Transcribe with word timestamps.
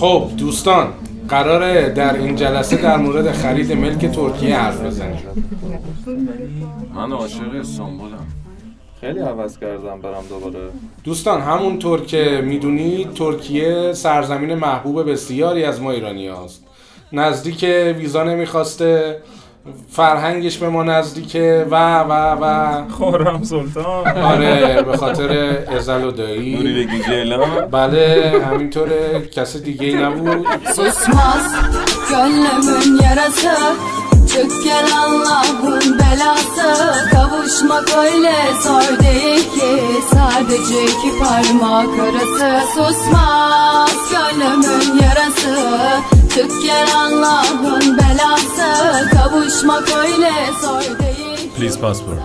خب 0.00 0.30
دوستان. 0.36 0.92
قراره 1.28 1.88
در 1.88 2.14
این 2.14 2.36
جلسه 2.36 2.76
در 2.76 2.96
مورد 2.96 3.32
خرید 3.32 3.72
ملک 3.72 4.06
ترکیه 4.06 4.56
حرف 4.58 4.80
بزنیم. 4.80 5.18
من 6.94 7.12
عاشق 7.12 7.54
استانبولم. 7.60 8.26
خیلی 9.00 9.18
عوض 9.18 9.58
کردم 9.58 10.00
برم 10.00 10.24
دوباره. 10.28 10.68
دوستان 11.04 11.40
همونطور 11.40 12.00
که 12.00 12.42
می‌دونید 12.44 13.12
ترکیه 13.12 13.92
سرزمین 13.92 14.54
محبوب 14.54 15.10
بسیاری 15.10 15.64
از 15.64 15.82
ما 15.82 15.90
ایرانی 15.90 16.28
هاست 16.28 16.64
نزدیک 17.12 17.62
ویزا 17.98 18.24
نمی‌خواسته. 18.24 19.20
فرهنگش 19.91 20.57
به 20.57 20.69
ما 20.69 20.83
نزدیکه 20.83 21.67
و 21.71 21.99
و 21.99 22.13
و 22.41 22.73
خورم 22.89 23.43
سلطان 23.43 24.17
آره 24.17 24.81
به 24.81 24.97
خاطر 24.97 25.57
ازل 25.77 26.03
و 26.03 26.11
دایی 26.11 26.55
نوری 26.55 26.73
بگی 26.85 27.03
جلان 27.03 27.65
بله 27.71 28.33
همینطوره 28.51 29.27
کس 29.35 29.57
دیگه 29.57 29.85
ای 29.85 29.93
نبود 29.93 30.45
Susmaz 30.75 31.53
gönlümün 32.09 33.01
yarası 33.03 33.49
Çık 34.33 34.63
gel 34.63 34.85
Allah'ın 34.97 35.99
belası 35.99 37.09
Kavuşmak 37.11 37.97
öyle 37.97 38.35
zor 38.63 38.99
değil 39.03 39.39
ki 39.39 39.81
Sadece 40.13 40.83
iki 40.83 41.19
parmak 41.19 41.99
arası 41.99 42.67
Susmaz 42.75 43.95
gönlümün 44.11 45.01
yarası 45.03 45.55
Çık 46.35 46.51
gel 46.63 46.87
Allah'ın 46.97 47.97
belası 47.97 49.09
Konuşmak 49.54 49.88
öyle 49.96 50.32
zor 50.60 50.98
değil. 50.98 51.50
Please 51.56 51.80
passport. 51.80 52.18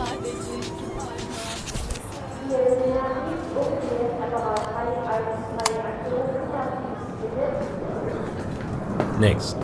Next. 9.19 9.55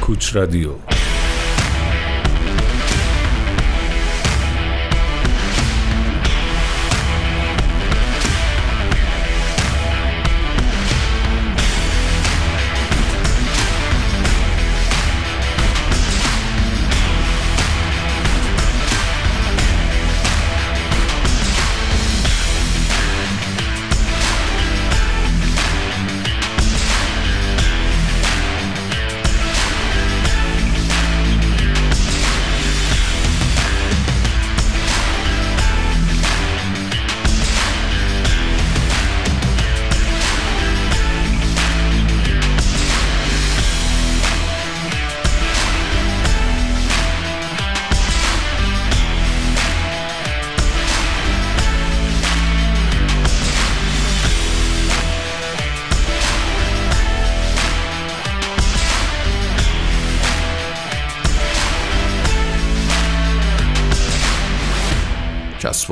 Kuch 0.00 0.36
Radio. 0.36 0.91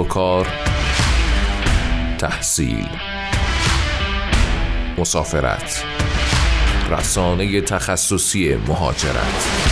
و 0.00 0.04
کار 0.04 0.46
تحصیل 2.18 2.88
مسافرت 4.98 5.84
رسانه 6.90 7.60
تخصصی 7.60 8.56
مهاجرت. 8.56 9.70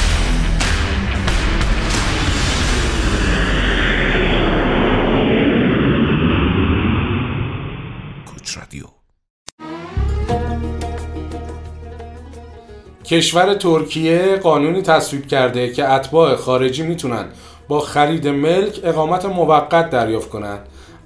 کشور 13.11 13.55
ترکیه 13.55 14.37
قانونی 14.37 14.83
تصویب 14.83 15.27
کرده 15.27 15.73
که 15.73 15.89
اتباع 15.89 16.37
خارجی 16.37 16.83
می‌تونن 16.83 17.25
با 17.69 17.81
خرید 17.81 18.29
ملک 18.29 18.81
اقامت 18.85 19.25
موقت 19.25 19.91
دریافت 19.91 20.29
کنند. 20.29 20.61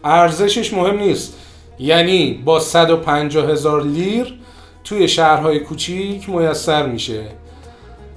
ارزشش 0.04 0.74
مهم 0.74 0.98
نیست. 0.98 1.34
یعنی 1.78 2.42
با 2.44 2.60
150 2.60 3.50
هزار 3.50 3.84
لیر 3.84 4.34
توی 4.84 5.08
شهرهای 5.08 5.60
کوچیک 5.60 6.28
میسر 6.28 6.86
میشه. 6.86 7.24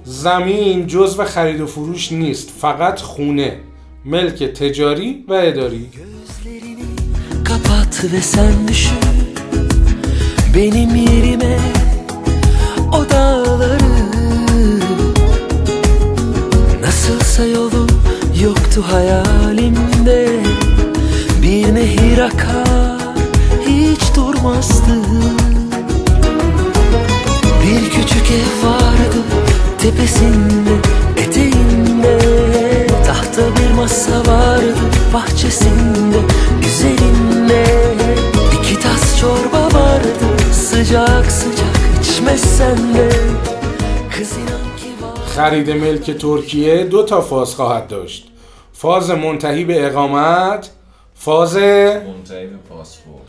زمین 0.04 0.86
جزو 0.86 1.24
خرید 1.24 1.60
و 1.60 1.66
فروش 1.66 2.12
نیست 2.12 2.50
فقط 2.60 3.00
خونه 3.00 3.60
ملک 4.04 4.42
تجاری 4.42 5.24
و 5.28 5.32
اداری. 5.32 5.90
Kapat 7.44 7.94
ve 8.12 8.20
sen 8.20 8.68
düşün 8.68 8.98
Benim 10.54 10.96
yerime 10.96 11.56
Nasılsa 16.82 17.42
yoktu 18.75 18.83
hayalimde 18.91 20.27
Bir 21.41 21.75
nehir 21.75 22.17
akar 22.17 23.15
hiç 23.67 24.15
durmazdı 24.15 24.95
Bir 27.63 27.89
küçük 27.89 28.31
ev 28.31 28.67
vardı 28.67 29.21
tepesinde 29.81 30.75
eteğinde 31.17 32.17
Tahta 33.07 33.41
bir 33.41 33.75
masa 33.75 34.19
vardı 34.19 34.75
bahçesinde 35.13 36.17
üzerinde 36.67 37.65
İki 38.59 38.79
tas 38.79 39.19
çorba 39.19 39.63
vardı 39.65 40.25
sıcak 40.53 41.31
sıcak 41.31 41.77
içmezsen 42.01 42.77
de 42.77 43.09
Kız 44.17 44.31
inan 44.31 44.77
ki 44.77 45.03
var 45.03 45.11
خرید 45.35 45.69
ملک 45.69 46.17
ترکیه 46.17 46.83
دو 46.83 47.03
تا 47.03 47.21
فاز 47.21 47.55
خواهد 47.55 47.87
داشت 47.87 48.24
فاز 48.78 49.10
منتهی 49.10 49.64
به 49.64 49.86
اقامت 49.86 50.70
فاز 51.14 51.56
منتهی 51.56 52.46
به 52.46 52.56
پاسپورت. 52.68 53.22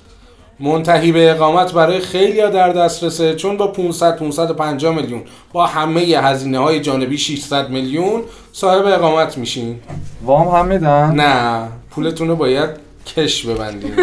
منتهی 0.59 1.11
به 1.11 1.31
اقامت 1.31 1.73
برای 1.73 1.99
خیلی 1.99 2.37
در 2.37 2.69
دسترسه 2.69 3.35
چون 3.35 3.57
با 3.57 3.67
500 3.67 4.17
550 4.17 4.95
میلیون 4.95 5.21
با 5.53 5.65
همه 5.65 6.01
هزینه 6.01 6.59
های 6.59 6.79
جانبی 6.79 7.17
600 7.17 7.69
میلیون 7.69 8.23
صاحب 8.53 8.85
اقامت 8.85 9.37
میشین. 9.37 9.79
وام 10.23 10.47
هم 10.47 10.65
میدن؟ 10.65 11.11
نه 11.11 11.67
پولتون 11.91 12.27
رو 12.27 12.35
باید 12.35 12.69
کش 13.05 13.45
ببندین 13.45 13.95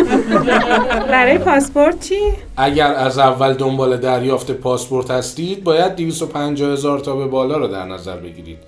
برای 1.13 1.39
پاسپورت 1.39 2.01
چی؟ 2.01 2.21
اگر 2.57 2.95
از 2.95 3.19
اول 3.19 3.55
دنبال 3.55 3.97
دریافت 3.97 4.51
پاسپورت 4.51 5.11
هستید 5.11 5.65
باید 5.65 5.97
250 5.97 6.73
هزار 6.73 6.99
تا 6.99 7.17
به 7.17 7.27
بالا 7.27 7.57
رو 7.57 7.69
در 7.69 7.85
نظر 7.85 8.17
بگیرید. 8.17 8.59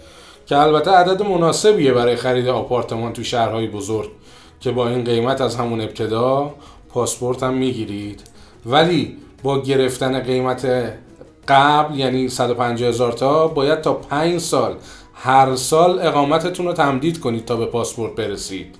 که 0.47 0.59
البته 0.59 0.91
عدد 0.91 1.23
مناسبیه 1.23 1.93
برای 1.93 2.17
خرید 2.17 2.49
آپارتمان 2.49 3.13
تو 3.13 3.25
شهرهای 3.25 3.67
بزرگ 3.67 4.11
که 4.61 4.71
با 4.71 4.89
این 4.89 5.05
قیمت 5.05 5.41
از 5.41 5.57
همون 5.57 5.81
ابتدا 5.81 6.55
پاسپورت 6.89 7.43
هم 7.43 7.55
می‌گیرید. 7.55 8.23
ولی 8.67 9.17
با 9.43 9.61
گرفتن 9.61 10.21
قیمت 10.21 10.93
قبل 11.49 11.99
یعنی 11.99 12.29
150 12.29 12.89
هزار 12.89 13.13
تا 13.13 13.49
باید 13.49 13.81
تا 13.81 13.93
5 13.93 14.41
سال 14.41 14.75
هر 15.15 15.57
سال 15.57 16.01
اقامتتون 16.01 16.67
رو 16.67 16.73
تمدید 16.73 17.21
کنید 17.21 17.45
تا 17.45 17.57
به 17.57 17.67
پاسپورت 17.67 18.15
برسید. 18.15 18.75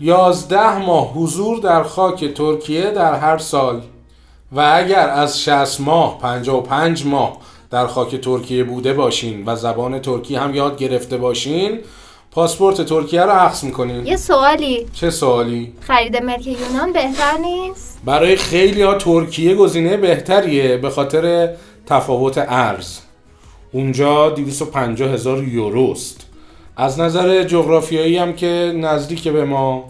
11 0.00 0.78
ماه 0.78 1.12
حضور 1.12 1.58
در 1.58 1.82
خاک 1.82 2.34
ترکیه 2.34 2.90
در 2.90 3.14
هر 3.14 3.38
سال. 3.38 3.82
و 4.52 4.72
اگر 4.74 5.08
از 5.08 5.42
60 5.42 5.80
ماه 5.80 6.18
55 6.18 7.06
ماه 7.06 7.36
در 7.70 7.86
خاک 7.86 8.16
ترکیه 8.16 8.64
بوده 8.64 8.92
باشین 8.92 9.44
و 9.46 9.56
زبان 9.56 9.98
ترکی 9.98 10.36
هم 10.36 10.54
یاد 10.54 10.78
گرفته 10.78 11.16
باشین 11.16 11.78
پاسپورت 12.30 12.82
ترکیه 12.82 13.22
رو 13.22 13.30
عکس 13.30 13.64
می‌کنین. 13.64 14.06
یه 14.06 14.16
سوالی. 14.16 14.86
چه 14.92 15.10
سوالی؟ 15.10 15.72
خرید 15.80 16.16
ملک 16.16 16.46
یونان 16.46 16.92
بهتر 16.92 17.36
نیست؟ 17.38 18.00
برای 18.04 18.36
خیلی 18.36 18.82
ها 18.82 18.94
ترکیه 18.94 19.54
گزینه 19.54 19.96
بهتریه 19.96 20.76
به 20.76 20.90
خاطر 20.90 21.54
تفاوت 21.86 22.38
ارز. 22.38 22.98
اونجا 23.72 24.30
250 24.30 25.10
هزار 25.10 25.44
یوروست 25.44 26.26
از 26.76 27.00
نظر 27.00 27.42
جغرافیایی 27.42 28.18
هم 28.18 28.32
که 28.32 28.72
نزدیک 28.76 29.28
به 29.28 29.44
ما 29.44 29.84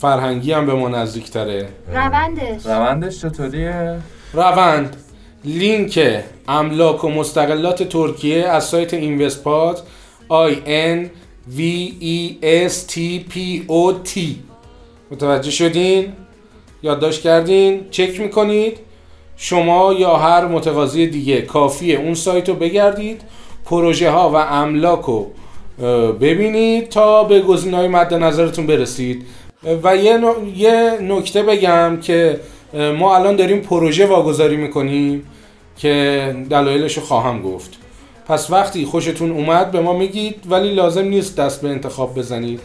فرهنگی 0.00 0.52
هم 0.52 0.66
به 0.66 0.74
ما 0.74 0.88
نزدیک 0.88 1.30
تره 1.30 1.68
روندش. 1.92 2.66
روندش 2.66 3.20
چطوریه؟ 3.20 3.98
روند. 4.32 4.96
لینک 5.44 6.22
املاک 6.48 7.04
و 7.04 7.08
مستقلات 7.08 7.82
ترکیه 7.82 8.48
از 8.48 8.64
سایت 8.64 8.94
اینوستپات 8.94 9.82
I 10.30 10.52
N 10.66 10.98
V 11.56 11.60
E 12.02 12.44
S 12.68 12.92
T 12.92 12.94
P 13.32 13.36
O 13.68 14.08
T 14.08 14.18
متوجه 15.10 15.50
شدین؟ 15.50 16.12
یادداشت 16.82 17.22
کردین؟ 17.22 17.86
چک 17.90 18.20
می‌کنید؟ 18.20 18.78
شما 19.36 19.92
یا 19.92 20.16
هر 20.16 20.46
متقاضی 20.46 21.06
دیگه 21.06 21.40
کافیه 21.42 21.98
اون 21.98 22.14
سایت 22.14 22.48
رو 22.48 22.54
بگردید 22.54 23.20
پروژه 23.64 24.10
ها 24.10 24.30
و 24.30 24.36
املاک 24.36 25.00
رو 25.00 25.26
ببینید 26.12 26.88
تا 26.88 27.24
به 27.24 27.40
گزینه 27.40 27.76
های 27.76 27.88
مد 27.88 28.14
نظرتون 28.14 28.66
برسید 28.66 29.26
و 29.82 29.96
یه, 29.96 30.18
نو- 30.18 30.48
یه 30.56 30.98
نکته 31.02 31.42
بگم 31.42 31.98
که 32.02 32.40
ما 32.74 33.16
الان 33.16 33.36
داریم 33.36 33.60
پروژه 33.60 34.06
واگذاری 34.06 34.56
می‌کنیم 34.56 35.26
که 35.76 36.34
دلایلش 36.50 36.96
رو 36.96 37.02
خواهم 37.02 37.42
گفت. 37.42 37.70
پس 38.28 38.50
وقتی 38.50 38.84
خوشتون 38.84 39.30
اومد 39.30 39.70
به 39.70 39.80
ما 39.80 39.92
میگید 39.92 40.36
ولی 40.50 40.74
لازم 40.74 41.04
نیست 41.04 41.36
دست 41.36 41.62
به 41.62 41.68
انتخاب 41.68 42.18
بزنید. 42.18 42.60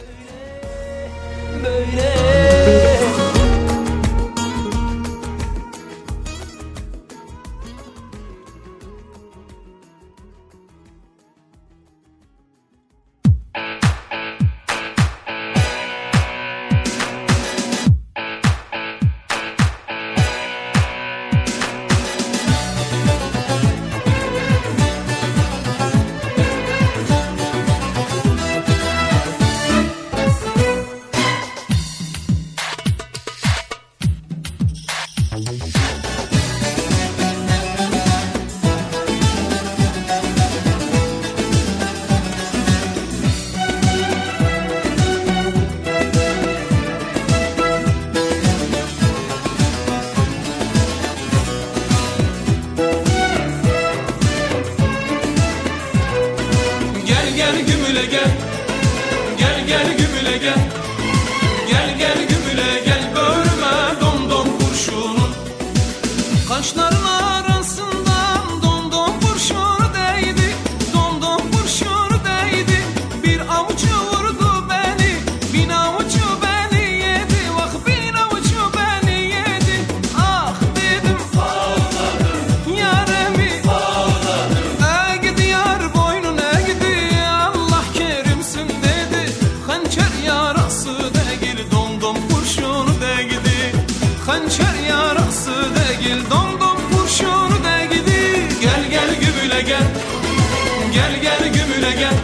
Gel 101.04 101.20
gel 101.22 101.52
gümüle 101.52 101.92
gel 102.00 102.14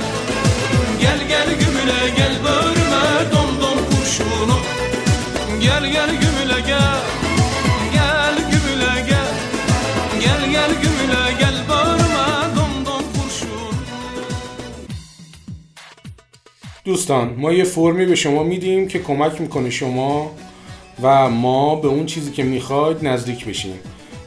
Gel 1.00 1.18
gel 1.28 1.48
gümüle 1.60 2.00
gel 2.16 2.34
bölme 2.44 3.30
dom 3.32 3.50
dom 3.62 3.78
kurşunu 3.90 4.58
Gel 5.60 5.84
gel 5.92 6.10
gümüle 6.22 6.60
gel 6.66 7.00
Gel 7.94 8.36
gümüle 8.50 8.94
gel 9.08 9.30
Gel 10.20 10.50
gel 10.50 10.70
gümüle 10.82 11.24
gel 11.40 11.68
bağırma 11.68 12.26
dom 12.56 12.86
dom 12.86 13.04
kurşun 13.14 13.74
دوستان 16.84 17.26
ما 17.42 17.52
یه 17.52 17.64
فرمی 17.64 18.06
به 18.06 18.14
شما 18.14 18.42
میدیم 18.42 18.88
که 18.88 18.98
کمک 18.98 19.40
می‌کنه 19.40 19.70
شما 19.70 20.30
و 21.02 21.30
ما 21.30 21.74
به 21.74 21.88
اون 21.88 22.06
چیزی 22.06 22.30
که 22.32 22.42
می‌خواید 22.42 22.98
نزدیک 23.08 23.44
بشیم 23.44 23.78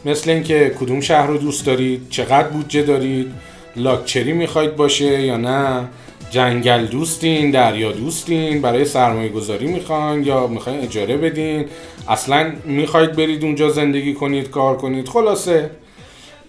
مثل 0.06 0.30
اینکه 0.30 0.76
کدوم 0.80 1.02
شهر 1.02 1.28
رو 1.28 1.38
دوست 1.38 1.66
دارید 1.66 2.02
چقدر 2.10 2.48
بودجه 2.48 2.82
دارید 2.82 3.53
لاکچری 3.76 4.34
می‌خواید 4.34 4.76
باشه 4.76 5.22
یا 5.22 5.38
نه؟ 5.38 5.88
جنگل 6.30 6.86
دوستین 6.86 7.52
دریا 7.52 7.92
دوستین 7.92 8.62
برای 8.62 8.86
سرمایه 8.86 9.30
گذاری 9.30 9.68
می‌خواین 9.68 10.24
یا 10.24 10.48
می‌خواین 10.48 10.80
اجاره 10.80 11.18
بدین؟ 11.18 11.66
اصلا 12.08 12.54
می‌خواید 12.66 13.12
برید 13.12 13.44
اونجا 13.44 13.70
زندگی 13.70 14.14
کنید 14.14 14.50
کار 14.50 14.78
کنید؟ 14.78 15.08
خلاصه 15.10 15.70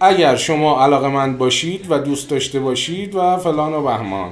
اگر 0.01 0.37
شما 0.37 0.85
علاقه 0.85 1.09
مند 1.09 1.39
باشید 1.39 1.87
و 1.91 1.99
دوست 1.99 2.31
داشته 2.31 2.61
باشید 2.61 3.15
و 3.15 3.37
فلان 3.37 3.73
و 3.73 3.83
بهمان. 3.83 4.31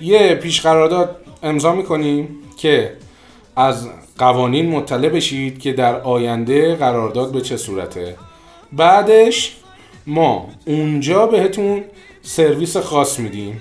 یه 0.00 0.34
پیش 0.34 0.60
قرارداد 0.60 1.16
امضا 1.42 1.74
می‌کنیم 1.74 2.28
که 2.56 2.92
از 3.56 3.88
قوانین 4.18 4.70
مطلع 4.70 5.08
بشید 5.08 5.60
که 5.60 5.72
در 5.72 6.00
آینده 6.00 6.74
قرارداد 6.74 7.32
به 7.32 7.40
چه 7.40 7.56
صورته. 7.56 8.16
بعدش 8.72 9.56
ما 10.10 10.48
اونجا 10.66 11.26
بهتون 11.26 11.84
سرویس 12.22 12.76
خاص 12.76 13.18
میدیم. 13.18 13.60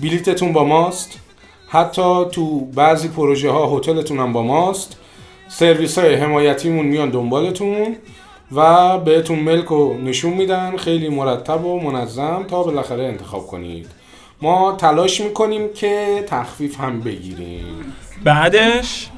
بلیتتون 0.00 0.52
با 0.52 0.64
ماست. 0.64 1.18
حتی 1.68 2.24
تو 2.32 2.60
بعضی 2.60 3.08
پروژه 3.08 3.50
ها 3.50 3.76
هتلتون 3.76 4.18
هم 4.18 4.32
با 4.32 4.42
ماست. 4.42 4.96
سرویس 5.48 5.98
های 5.98 6.14
حمایتیمون 6.14 6.86
میان 6.86 7.10
دنبالتون 7.10 7.96
و 8.52 8.98
بهتون 8.98 9.38
ملک 9.38 9.64
رو 9.64 9.98
نشون 9.98 10.32
میدن. 10.32 10.76
خیلی 10.76 11.08
مرتب 11.08 11.64
و 11.64 11.80
منظم 11.80 12.44
تا 12.48 12.62
بالاخره 12.62 13.04
انتخاب 13.04 13.46
کنید. 13.46 13.86
ما 14.42 14.72
تلاش 14.72 15.20
می‌کنیم 15.20 15.72
که 15.72 16.24
تخفیف 16.26 16.80
هم 16.80 17.00
بگیریم. 17.00 17.94
بعدش؟ 18.24 19.08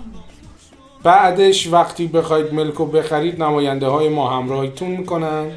بعدش 1.03 1.67
وقتی 1.73 2.07
بخواید 2.07 2.55
ملک 2.55 2.75
رو 2.75 2.87
بخرید 2.87 3.43
نماینده 3.43 3.87
های 3.87 4.09
ما 4.09 4.31
همراهیتون 4.31 4.89
می‌کنن. 4.89 5.51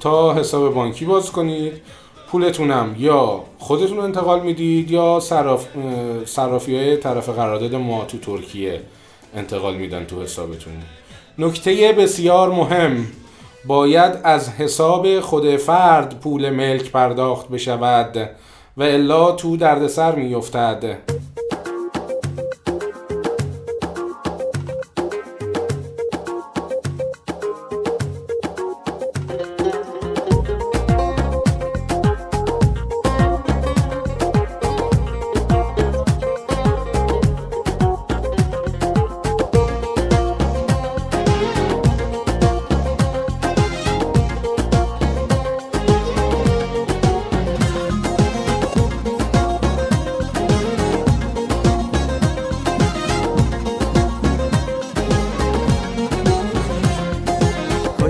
تا 0.00 0.34
حساب 0.34 0.74
بانکی 0.74 1.04
باز 1.04 1.32
کنید. 1.32 1.72
پولتونم 2.30 2.96
یا 2.98 3.40
خودتون 3.58 3.98
انتقال 3.98 4.40
می‌دید 4.40 4.90
یا 4.90 5.20
صراف... 5.20 5.66
صرافی 6.24 6.76
های 6.76 6.96
طرف 6.96 7.28
قرارداد 7.28 7.74
ما 7.74 8.04
تو 8.04 8.18
ترکیه 8.18 8.80
انتقال 9.36 9.76
میدن 9.76 10.04
تو 10.04 10.22
حسابتون. 10.22 10.72
نکته 11.38 11.92
بسیار 11.92 12.50
مهم. 12.50 13.06
باید 13.66 14.12
از 14.24 14.48
حساب 14.48 15.20
خود 15.20 15.56
فرد 15.56 16.20
پول 16.20 16.50
ملک 16.50 16.90
پرداخت 16.90 17.48
بشود 17.48 18.30
و 18.76 18.82
الا 18.82 19.32
تو 19.32 19.56
دردسر 19.56 20.14
میافتد. 20.14 20.98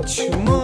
почему? 0.03 0.60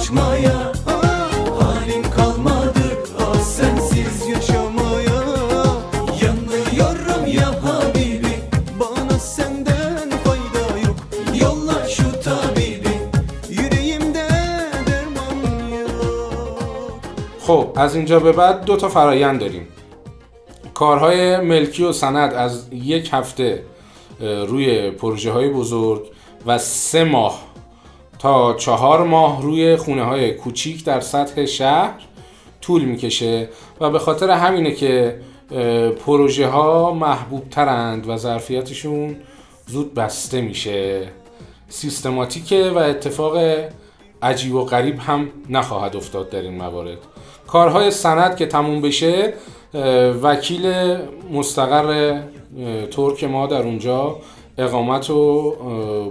Kaçmaya 0.00 0.72
ah, 0.86 1.30
Halim 1.60 2.02
kalmadı 2.02 2.84
ah 3.18 3.40
sensiz 3.40 4.28
yaşamaya 4.28 5.20
Yanıyorum 6.22 7.26
ya 7.26 7.48
Habibi 7.64 8.34
Bana 8.80 9.18
senden 9.18 10.10
fayda 10.24 10.78
yok 10.86 10.96
Yolla 11.40 11.88
şu 11.88 12.20
tabibi 12.20 12.96
Yüreğimde 13.48 14.28
derman 14.86 15.68
yok 15.68 15.90
خب 17.46 17.66
از 17.76 17.94
اینجا 17.96 18.20
به 18.20 18.32
بعد 18.32 18.64
دو 18.64 18.76
تا 18.76 18.88
فرایند 18.88 19.40
داریم 19.40 19.68
کارهای 20.74 21.36
ملکی 21.36 21.84
و 21.84 21.92
سند 21.92 22.34
از 22.34 22.68
یک 22.72 23.08
هفته 23.12 23.64
روی 24.20 24.90
پروژه 24.90 25.32
های 25.32 25.48
بزرگ 25.48 26.02
و 26.46 26.58
سه 26.58 27.04
ماه 27.04 27.49
تا 28.20 28.54
چهار 28.54 29.04
ماه 29.04 29.42
روی 29.42 29.76
خونه 29.76 30.04
های 30.04 30.30
کوچیک 30.30 30.84
در 30.84 31.00
سطح 31.00 31.44
شهر 31.44 31.94
طول 32.60 32.84
می‌کشه 32.84 33.48
و 33.80 33.90
به 33.90 33.98
خاطر 33.98 34.30
همینه 34.30 34.72
که 34.72 35.20
پروژه 36.06 36.46
ها 36.46 36.94
محبوب 36.94 37.48
ترند 37.48 38.08
و 38.08 38.16
ظرفیتشون 38.16 39.16
زود 39.66 39.94
بسته 39.94 40.40
میشه. 40.40 41.08
سیستماتیکه 41.68 42.70
و 42.74 42.78
اتفاق 42.78 43.36
عجیب 44.22 44.54
و 44.54 44.64
غریب 44.64 44.98
هم 44.98 45.28
نخواهد 45.50 45.96
افتاد 45.96 46.30
در 46.30 46.42
این 46.42 46.56
موارد. 46.56 46.98
کارهای 47.46 47.90
سند 47.90 48.36
که 48.36 48.46
تموم 48.46 48.80
بشه 48.80 49.34
وکیل 50.22 50.96
مستقر 51.32 52.20
ترک 52.90 53.24
ما 53.24 53.46
در 53.46 53.62
اونجا 53.62 54.16
اقامت 54.58 55.10
و 55.10 55.50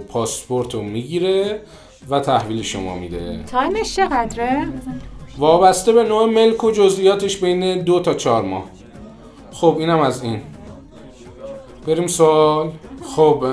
پاسپورت 0.08 0.74
رو 0.74 0.82
می‌گیره. 0.82 1.60
و 2.08 2.20
تحویل 2.20 2.62
شما 2.62 2.96
میده. 2.96 3.44
time 3.50 3.81
ش 3.81 3.96
چقدره؟ 3.96 4.66
وابسته 5.38 5.92
به 5.92 6.02
نوع 6.04 6.26
ملک 6.26 6.64
و 6.64 6.70
جزئیاتش 6.70 7.36
بین 7.36 7.82
دو 7.82 8.00
تا 8.00 8.14
چهار 8.14 8.42
ماه. 8.42 8.64
خب 9.52 9.76
اینم 9.78 10.00
از 10.00 10.22
این. 10.22 10.40
بریم 11.86 12.06
سوال. 12.06 12.70
خب 13.02 13.44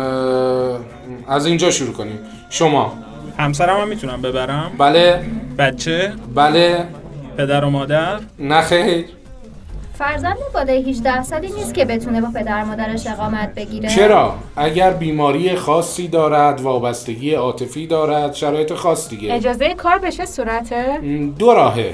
از 1.28 1.46
اینجا 1.46 1.72
شروع 1.72 1.94
کنیم. 1.94 2.20
شما؟ 2.50 2.94
همسرم 3.38 3.82
هم 3.82 3.88
می‌تونم 3.88 4.22
ببرم؟ 4.22 4.72
بله. 4.78 5.24
بچه؟ 5.58 6.14
بله. 6.36 6.88
پدر 7.38 7.66
و 7.66 7.70
مادر؟ 7.70 8.20
نه 8.40 8.62
خیر. 8.62 9.06
فرزند 9.98 10.38
بالای 10.54 10.90
18 10.90 11.24
سالی 11.24 11.48
نیست 11.52 11.74
که 11.74 11.86
بتونه 11.86 12.22
با 12.22 12.28
پدر 12.36 12.64
مادرش 12.64 13.08
اقامت 13.08 13.56
بگیره. 13.56 13.90
چرا؟ 13.90 14.36
اگر 14.56 14.94
بیماری 14.94 15.56
خاصی 15.56 16.08
دارد 16.08 16.62
وابستگی 16.62 17.34
عاطفی 17.34 17.88
دارد 17.88 18.34
شرایط 18.34 18.74
خاص 18.74 19.10
دیگه. 19.10 19.34
اجازه 19.34 19.74
کار 19.74 19.98
به 19.98 20.12
چه 20.12 20.26
صورته؟ 20.26 21.00
دو 21.40 21.54
راهه. 21.54 21.94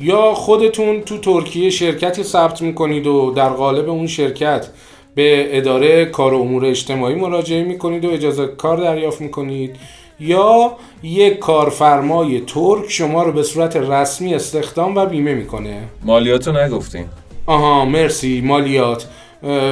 یا 0.00 0.34
خودتون 0.34 1.00
تو 1.00 1.18
ترکیه 1.18 1.70
شرکتی 1.70 2.22
ثبت 2.22 2.62
می‌کنید 2.62 3.06
و 3.06 3.30
در 3.30 3.48
قالب 3.48 3.88
اون 3.90 4.06
شرکت 4.06 4.66
به 5.14 5.58
اداره 5.58 6.04
کار 6.04 6.34
و 6.34 6.40
امور 6.40 6.64
اجتماعی 6.64 7.14
مراجعه 7.14 7.62
می‌کنید 7.62 8.04
و 8.04 8.10
اجازه 8.10 8.46
کار 8.46 8.76
دریافت 8.76 9.20
می‌کنید. 9.20 9.76
یا 10.20 10.72
یک 11.02 11.38
کارفرمای 11.38 12.40
ترک 12.40 12.90
شما 12.90 13.22
رو 13.22 13.32
به 13.32 13.42
صورت 13.42 13.76
رسمی 13.76 14.34
استخدام 14.34 14.96
و 14.96 15.06
بیمه 15.06 15.34
می‌کنه. 15.34 15.82
مالیاتو 16.04 16.52
نگفتین. 16.52 17.04
آها 17.46 17.84
مرسی. 17.84 18.40
مالیات. 18.40 19.06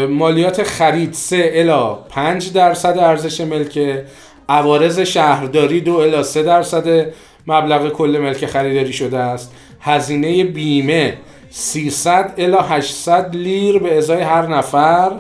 مالیات 0.09 0.63
خرید 0.63 1.13
3 1.13 1.51
الا 1.55 1.95
5 1.95 2.53
درصد 2.53 2.99
ارزش 2.99 3.41
ملک. 3.41 4.05
عوارض 4.49 5.01
شهرداری 5.01 5.81
2 5.81 5.95
الا 5.95 6.23
3 6.23 6.43
درصد. 6.43 7.07
مبلغ 7.47 7.89
کل 7.93 8.19
ملک 8.23 8.47
خریداری 8.47 8.93
شده 8.93 9.19
است. 9.19 9.53
هزینه 9.81 10.45
بیمه 10.45 11.17
300 11.51 12.35
الا 12.39 12.63
800 12.63 13.37
لیر 13.37 13.79
به 13.79 13.99
ازای 13.99 14.23
هر 14.23 14.47
نفر. 14.47 15.13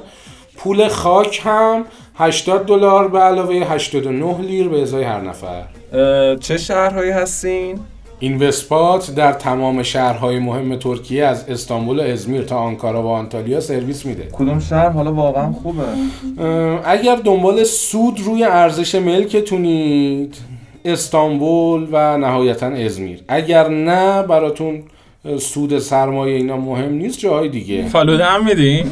پول 0.56 0.88
خاک 0.88 1.42
هم 1.44 1.84
80 2.16 2.66
دلار 2.66 3.08
به 3.08 3.18
علاوه 3.18 3.54
89 3.54 4.38
لیر 4.38 4.68
به 4.68 4.82
ازای 4.82 5.04
هر 5.04 5.20
نفر. 5.20 5.64
چه 6.36 6.58
شهرهایی 6.58 7.10
هستین؟ 7.10 7.80
اینوسپات 8.24 9.14
در 9.14 9.32
تمام 9.32 9.82
شهرهای 9.82 10.38
مهم 10.38 10.76
ترکیه 10.76 11.24
از 11.24 11.48
استانبول 11.48 12.00
و 12.00 12.02
ازمیر 12.02 12.42
تا 12.42 12.56
آنکارا 12.56 13.02
و 13.02 13.06
آنتالیا 13.06 13.60
سرویس 13.60 14.06
میده. 14.06 14.28
کدوم 14.32 14.60
شهر 14.60 14.88
حالا 14.88 15.12
واقعا 15.12 15.52
خوبه؟ 15.52 15.82
اگر 16.84 17.16
دنبال 17.16 17.64
سود 17.64 18.20
روی 18.20 18.44
ارزش 18.44 18.94
ملکتونید 18.94 20.36
استانبول 20.84 21.88
و 21.92 22.18
نهایتا 22.18 22.66
ازمیر. 22.66 23.20
اگر 23.28 23.68
نه 23.68 24.22
براتون 24.22 24.82
سود 25.38 25.78
سرمایه 25.78 26.36
اینا 26.36 26.56
مهم 26.56 26.92
نیست 26.92 27.18
جاهای 27.18 27.48
دیگه. 27.48 27.86
فالوده 27.88 28.24
هم 28.24 28.44
میدی؟ 28.44 28.84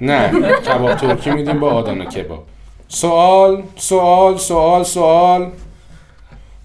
نه 0.00 0.30
کباب 0.66 0.94
ترکی 0.94 1.30
میدیم 1.30 1.60
با 1.60 1.70
آدانا 1.70 2.04
کباب. 2.04 2.42
سوال 2.88 3.62
سوال 3.76 4.36
سوال 4.36 4.82
سوال. 4.82 5.46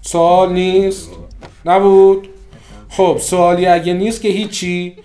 سوال 0.02 0.52
نیست؟ 0.52 1.10
نبود؟ 1.66 2.28
خب 2.88 3.16
سوالی 3.20 3.66
اگه 3.66 3.92
نیست 3.92 4.22
که 4.22 4.28
هیچی. 4.28 4.96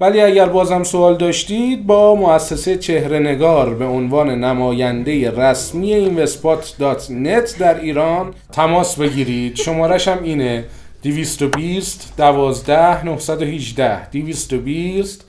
ولی 0.00 0.20
اگر 0.20 0.46
بازم 0.46 0.82
سوال 0.82 1.16
داشتید 1.16 1.86
با 1.86 2.14
مؤسسه 2.14 2.76
چهره 2.76 3.18
نگار 3.18 3.74
به 3.74 3.84
عنوان 3.84 4.30
نماینده 4.44 5.30
رسمی 5.30 5.94
اینوسپات.net 5.94 7.58
در 7.58 7.80
ایران 7.80 8.34
تماس 8.52 8.96
بگیرید. 8.96 9.56
شمارش 9.56 10.08
هم 10.08 10.22
اینه 10.22 10.64
220 11.02 12.14
12 12.16 13.04
918 13.04 14.10
220 14.10 15.24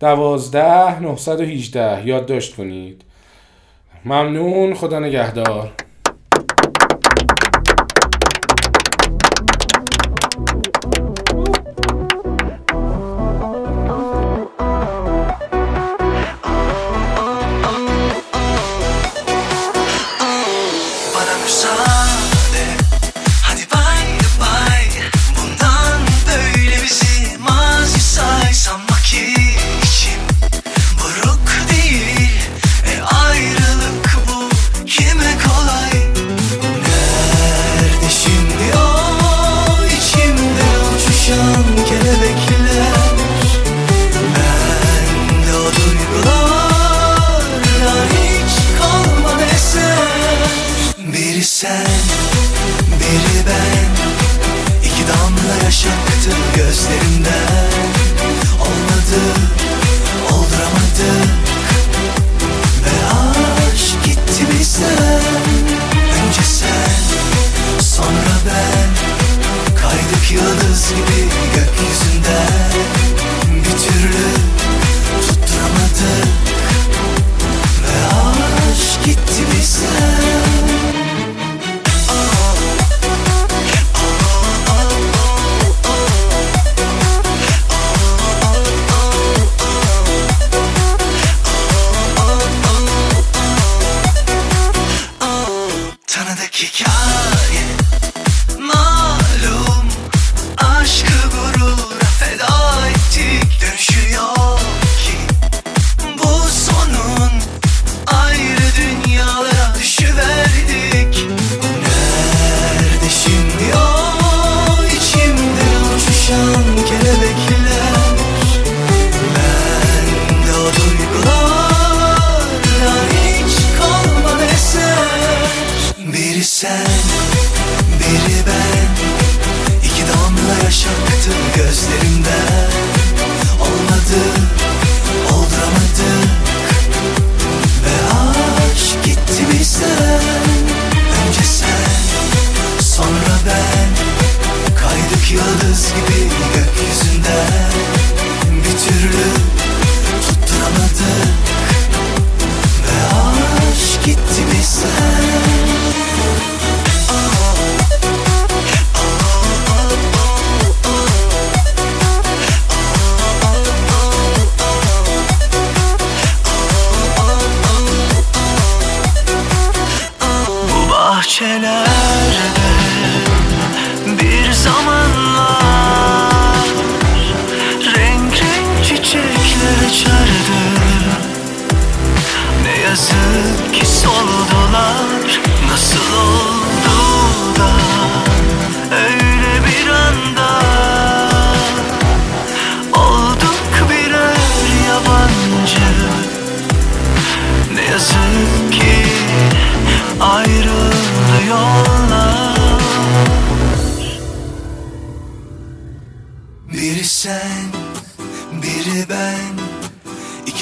12 0.00 1.00
918 1.00 2.06
یادداشت 2.06 2.56
کنید. 2.56 3.02
ممنون 4.04 4.74
خدا 4.74 4.98
نگهدار. 5.00 5.72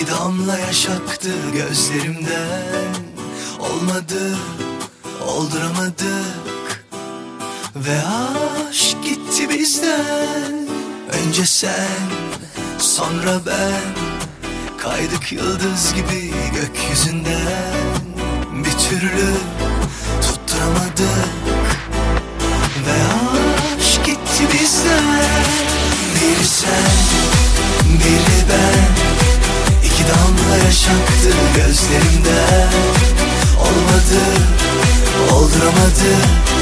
İki 0.04 0.12
damla 0.12 0.58
yaş 0.58 0.86
aktı 0.86 1.28
gözlerimden. 1.52 2.94
Olmadı, 3.58 4.36
olduramadık. 5.26 6.84
Ve 7.76 8.02
aşk 8.68 8.96
gitti 9.04 9.48
bizden. 9.50 10.68
Önce 11.12 11.46
sen, 11.46 12.10
sonra 12.78 13.40
ben. 13.46 14.04
Kaydık 14.78 15.32
yıldız 15.32 15.94
gibi 15.94 16.32
gökyüzünden. 16.54 17.74
Bir 18.64 18.78
türlü 18.88 19.34
tutturamadık. 20.22 21.68
Ve 22.86 22.96
aşk 23.80 24.04
gitti 24.04 24.48
bizden. 24.52 25.24
Biri 26.20 26.46
sen, 26.46 26.92
biri 27.98 28.48
ben 28.48 29.03
İki 30.04 30.12
damla 30.12 30.56
yaşaktı 30.56 31.30
gözlerimde. 31.56 32.68
Olmadı, 33.60 34.20
olduramadı. 35.32 36.53